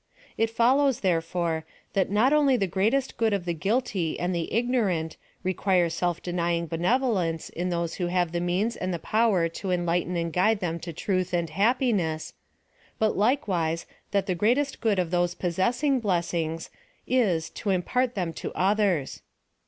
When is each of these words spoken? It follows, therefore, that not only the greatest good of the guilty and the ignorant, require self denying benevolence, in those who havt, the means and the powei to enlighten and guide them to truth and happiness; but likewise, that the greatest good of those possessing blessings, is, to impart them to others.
It 0.35 0.49
follows, 0.49 1.01
therefore, 1.01 1.63
that 1.93 2.09
not 2.09 2.33
only 2.33 2.57
the 2.57 2.65
greatest 2.65 3.17
good 3.17 3.33
of 3.33 3.45
the 3.45 3.53
guilty 3.53 4.19
and 4.19 4.33
the 4.33 4.51
ignorant, 4.51 5.15
require 5.43 5.89
self 5.91 6.23
denying 6.23 6.65
benevolence, 6.65 7.49
in 7.51 7.69
those 7.69 7.93
who 7.93 8.07
havt, 8.07 8.31
the 8.31 8.39
means 8.39 8.75
and 8.75 8.91
the 8.91 8.97
powei 8.97 9.53
to 9.53 9.69
enlighten 9.69 10.15
and 10.17 10.33
guide 10.33 10.59
them 10.59 10.79
to 10.79 10.91
truth 10.91 11.33
and 11.35 11.51
happiness; 11.51 12.33
but 12.97 13.15
likewise, 13.15 13.85
that 14.09 14.25
the 14.25 14.33
greatest 14.33 14.81
good 14.81 14.97
of 14.97 15.11
those 15.11 15.35
possessing 15.35 15.99
blessings, 15.99 16.71
is, 17.05 17.51
to 17.51 17.69
impart 17.69 18.15
them 18.15 18.33
to 18.33 18.51
others. 18.55 19.21